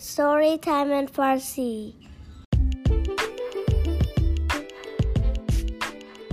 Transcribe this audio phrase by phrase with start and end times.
[0.00, 1.94] Story Time in Farsi.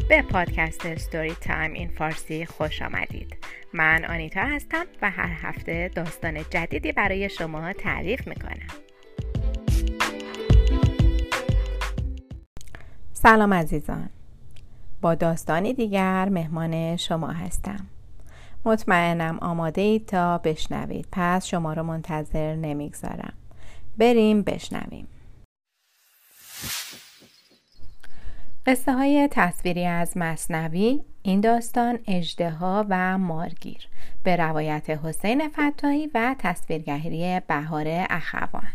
[0.10, 3.36] به پادکست ستوری تایم این فارسی خوش آمدید.
[3.74, 8.68] من آنیتا هستم و هر هفته داستان جدیدی برای شما تعریف می‌کنم.
[13.14, 14.10] سلام عزیزان.
[15.02, 17.86] با داستانی دیگر مهمان شما هستم.
[18.66, 21.08] مطمئنم آماده اید تا بشنوید.
[21.12, 23.34] پس شما رو منتظر نمی‌گذارم.
[23.98, 25.08] بریم بشنویم.
[28.66, 33.88] قصه های تصویری از مصنوی این داستان اجدها و مارگیر.
[34.24, 38.68] به روایت حسین فتاحی و تصویرگری بهار اخوان.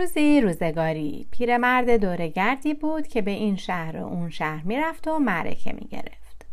[0.00, 1.26] روزی روزگاری.
[1.30, 6.46] پیرمرد دورگردی بود که به این شهر و اون شهر می‌رفت و معرکه می‌گرفت.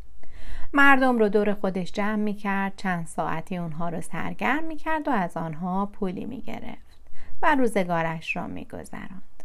[0.74, 5.86] مردم رو دور خودش جمع می‌کرد چند ساعتی اونها رو سرگرم می‌کرد و از آنها
[5.86, 7.00] پولی می‌گرفت
[7.42, 9.44] و روزگارش را میگذراند.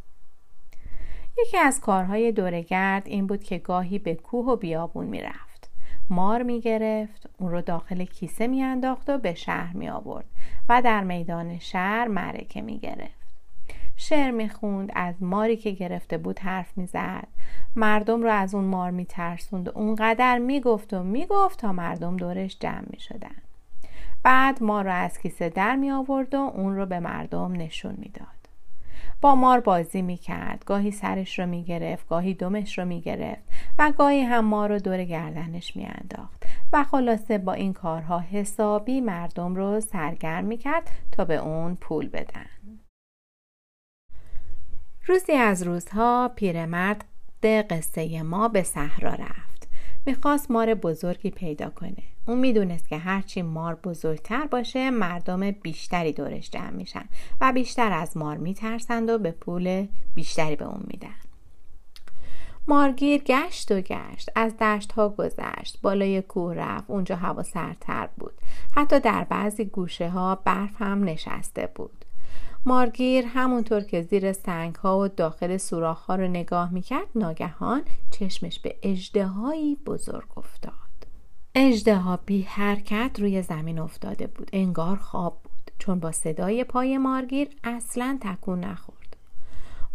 [1.39, 5.71] یکی از کارهای دورگرد این بود که گاهی به کوه و بیابون می‌رفت.
[6.11, 10.27] مار می‌گرفت اون رو داخل کیسه میانداخت و به شهر می آورد
[10.69, 13.22] و در میدان شهر معرکه می‌گرفت.
[13.97, 17.29] شعر می‌خوند از ماری که گرفته بود حرف می‌زد.
[17.77, 19.69] مردم رو از اون مار میترسوند.
[19.69, 23.37] و اونقدر می‌گفت و می‌گفت تا مردم دورش جمع می‌شدن.
[24.23, 28.27] بعد مار رو از کیسه در می آورد و اون رو به مردم نشون می‌داد.
[29.21, 30.65] با مار بازی می‌کرد.
[30.67, 33.43] گاهی سرش رو می‌گرفت گاهی دمش رو می‌گرفت
[33.79, 36.47] و گاهی هم مار رو دور گردنش میانداخت.
[36.73, 42.47] و خلاصه با این کارها حسابی مردم رو سرگرم می‌کرد تا به اون پول بدن.
[45.07, 47.05] روزی از روزها پیرمرد
[47.43, 49.69] قصه ما به صحرا رفت.
[50.07, 52.03] می‌خواست مار بزرگی پیدا کنه.
[52.27, 57.05] اون می‌دونست که هرچی مار بزرگتر باشه مردم بیشتری دورش جمع میشن
[57.41, 61.15] و بیشتر از مار میترسند و به پول بیشتری به اون میدن.
[62.67, 64.31] مارگیر گشت و گشت.
[64.37, 65.79] از دشت ها گذشت.
[65.83, 66.85] بالای کوه رفت.
[66.91, 68.35] اونجا هوا سرتر بود.
[68.77, 72.05] حتی در بعضی گوشه ها برف هم نشسته بود.
[72.67, 78.61] مارگیر همونطور که زیر سنگ ها و داخل سوراخ ها رو نگاه می‌کرد ناگهان چشمش
[78.61, 80.73] به اجدهایی بزرگ افتاد.
[81.55, 84.51] اجدها بی حرکت روی زمین افتاده بود.
[84.53, 85.71] انگار خواب بود.
[85.79, 89.17] چون با صدای پای مارگیر اصلا تکون نخورد.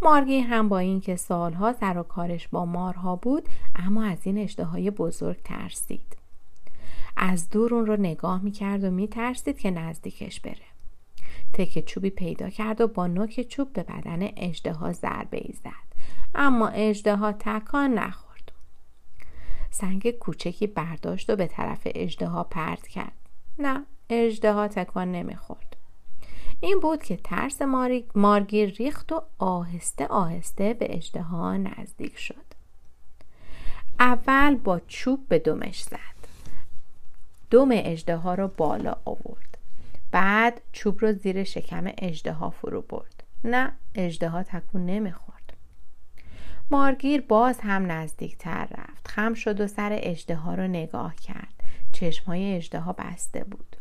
[0.01, 4.91] مارگیر هم با اینکه سالها سر و کارش با مارها بود اما از این اجدهای
[4.91, 6.17] بزرگ ترسید.
[7.17, 10.66] از دور اون رو نگاه می‌کرد و میترسید که نزدیکش بره.
[11.53, 15.88] تک چوبی پیدا کرد و با نوک چوب به بدن اجدها ضربه ای زد.
[16.35, 18.52] اما اجدها تکان نخورد.
[19.72, 23.12] سنگ کوچکی برداشت و به طرف اجدها پرت کرد.
[23.59, 25.75] نه اجدها تکان نمی‌خورد.
[26.59, 27.62] این بود که ترس
[28.16, 32.47] مارگیر ریخت و آهسته آهسته به اجدها نزدیک شد.
[34.00, 35.97] اول با چوب به دمش زد.
[37.52, 39.47] دم اجدها را بالا آورد.
[40.12, 43.23] بعد چوب رو زیر شکم اجدها فرو برد.
[43.44, 45.53] نه اجدها تکون نمی‌خورد.
[46.72, 49.07] مارگیر باز هم نزدیکتر رفت.
[49.07, 51.53] خم شد و سر اجدها رو نگاه کرد.
[51.91, 53.75] چشمهای اجدها بسته بود.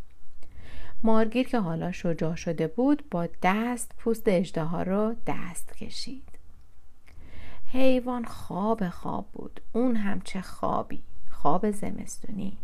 [1.02, 6.28] مارگیر که حالا شجاع شده بود با دست پوست اجدها رو دست کشید.
[7.72, 9.60] حیوان خواب خواب بود.
[9.72, 11.02] اون هم چه خوابی.
[11.30, 12.58] خواب زمستونی.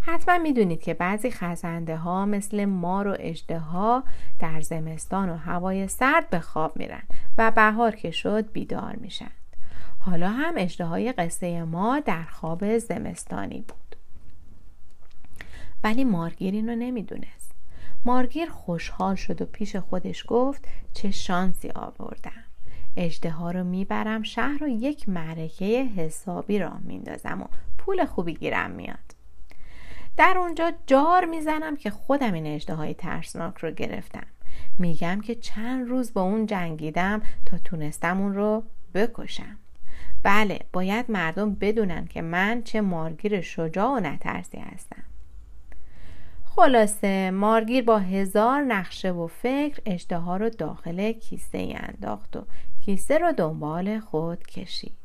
[0.00, 4.04] حتما می‌دونید که بعضی خزنده ها مثل مار و اجده ها
[4.38, 7.02] در زمستان و هوای سرد به خواب میرن
[7.38, 9.30] و بهار که شد بیدار میشن.
[9.98, 13.96] حالا هم اجده های قصه ما در خواب زمستانی بود.
[15.84, 17.50] ولی مارگیر اینو نمی‌دونست.
[18.04, 22.44] مارگیر خوشحال شد و پیش خودش گفت چه شانسی آوردم.
[22.96, 27.46] اجده ها رو می‌برم شهر و یک معرکه حسابی را میندازم و
[27.78, 29.09] پول خوبی گیرم میاد.
[30.20, 34.26] در اونجا جار می‌زنم که خودم این های ترسناک رو گرفتم.
[34.78, 38.62] میگم که چند روز با اون جنگیدم تا تونستم اون رو
[38.94, 39.58] بکشم.
[40.22, 45.02] بله باید مردم بدونن که من چه مارگیر شجاع و نترسی هستم.
[46.44, 52.44] خلاصه مارگیر با هزار نقشه و فکر اشتها رو داخل کیسه انداخت و
[52.84, 54.99] کیسه رو دنبال خود کشید.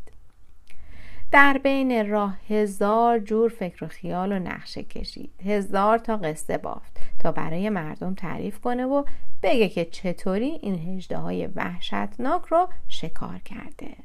[1.32, 5.32] در بین راه هزار جور فکر و خیال و نقشه کشید.
[5.46, 9.04] هزار تا قصه بافت تا برای مردم تعریف کنه و
[9.44, 13.96] بگه که چطوری این هجده های وحشتناک رو شکار کرده.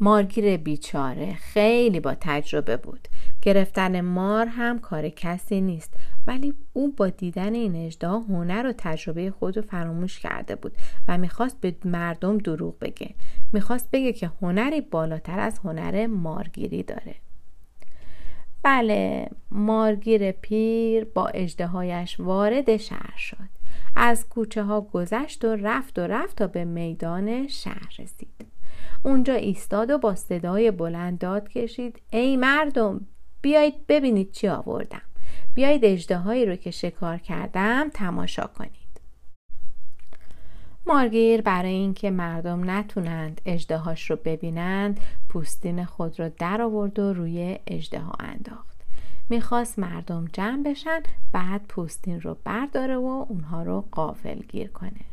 [0.00, 3.08] مارگیر بیچاره خیلی با تجربه بود.
[3.42, 5.94] گرفتن مار هم کار کسی نیست.
[6.26, 10.72] ولی او با دیدن این اجدا هنر و تجربه خود رو فراموش کرده بود
[11.08, 13.14] و می‌خواست به مردم دروغ بگه.
[13.52, 17.14] می‌خواست بگه که هنری بالاتر از هنر مارگیری داره.
[18.62, 23.48] بله مارگیر پیر با اجدهایش وارد شهر شد.
[23.96, 28.51] از کوچه ها گذشت و رفت و رفت تا به میدان شهر رسید.
[29.04, 32.02] اونجا ایستاد و با صدای بلند داد کشید.
[32.10, 33.06] ای مردم
[33.42, 35.02] بیایید ببینید چی آوردم.
[35.54, 38.72] بیایید اجدهایی رو که شکار کردم تماشا کنید.
[40.86, 47.58] مارگیر برای اینکه مردم نتونند اجدهاش رو ببینند پوستین خود رو در آورد و روی
[47.66, 48.82] اجدها انداخت.
[49.28, 51.00] می‌خواست مردم جمع بشن
[51.32, 55.11] بعد پوستین رو برداره و اونها رو قافل گیر کنه.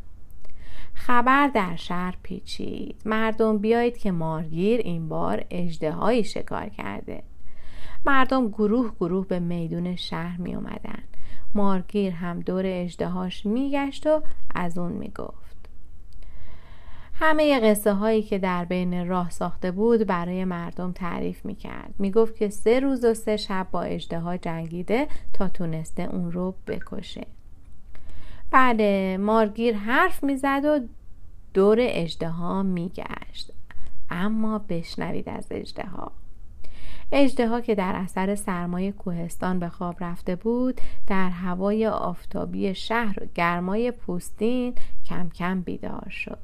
[1.09, 7.23] خبر در شهر پیچید مردم بیایید که مارگیر این بار اجدهایی شکار کرده
[8.05, 11.03] مردم گروه گروه به میدون شهر می اومدن.
[11.55, 14.21] مارگیر هم دور اجدهاش میگشت و
[14.55, 15.69] از اون می‌گفت
[17.13, 21.93] همه قصه هایی که در بین راه ساخته بود برای مردم تعریف می کرد.
[21.99, 26.55] می گفت که سه روز و سه شب با اجده جنگیده تا تونسته اون رو
[26.67, 27.27] بکشه.
[28.51, 30.79] بله مارگیر حرف می‌زد و
[31.53, 33.51] دور اجده ها می گشت.
[34.09, 36.11] اما بشنوید از اجده ها.
[37.11, 43.27] اجده که در اثر سرمای کوهستان به خواب رفته بود در هوای آفتابی شهر و
[43.35, 44.73] گرمای پوستین
[45.05, 46.39] کم کم بیدار شد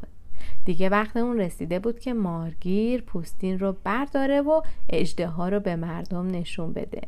[0.66, 5.76] دیگه وقت اون رسیده بود که مارگیر پوستین رو برداره و اجده ها رو به
[5.76, 7.02] مردم نشون بده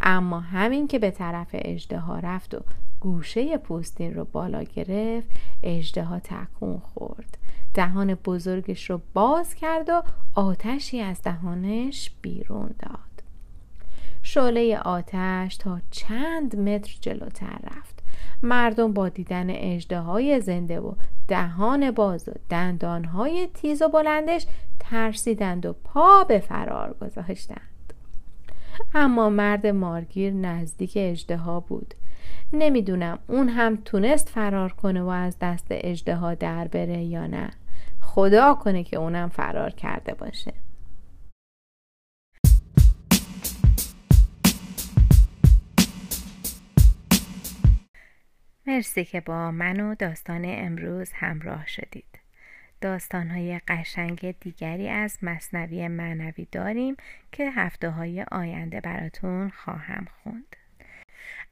[0.00, 2.60] اما همین که به طرف اجده ها رفت و
[3.02, 5.28] گوشه پوستین رو بالا گرفت
[5.62, 7.38] اجده ها تکون خورد.
[7.74, 10.02] دهان بزرگش رو باز کرد و
[10.34, 13.22] آتشی از دهانش بیرون داد.
[14.22, 18.02] شعله آتش تا چند متر جلوتر رفت.
[18.42, 20.94] مردم با دیدن اجده زنده و
[21.28, 24.46] دهان باز و دندان های تیز و بلندش
[24.80, 27.92] ترسیدند و پا به فرار گذاشتند.
[28.94, 31.94] اما مرد مارگیر نزدیک اجده بود.
[32.52, 37.50] نمی‌دونم اون هم تونست فرار کنه و از دست اجده در بره یا نه.
[38.00, 40.52] خدا کنه که اونم فرار کرده باشه.
[48.66, 52.18] مرسی که با من و داستان امروز همراه شدید.
[52.80, 56.96] داستانهای قشنگ دیگری از مصنوی معنوی داریم
[57.32, 60.56] که هفته های آینده براتون خواهم خوند.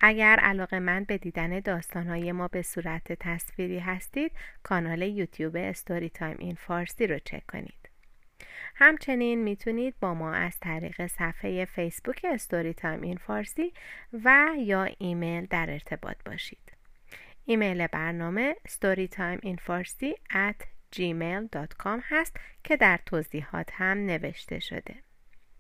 [0.00, 4.32] اگر علاقه من به دیدن داستانهای ما به صورت تصویری هستید
[4.62, 7.90] کانال یوتیوب Story Time in Farsi رو چک کنید.
[8.74, 13.72] همچنین می‌تونید با ما از طریق صفحه فیسبوک Story Time in Farsi
[14.12, 16.72] و یا ایمیل در ارتباط باشید.
[17.44, 20.64] ایمیل برنامه storytimeinfarsi at
[20.96, 24.94] gmail.com هست که در توضیحات هم نوشته شده.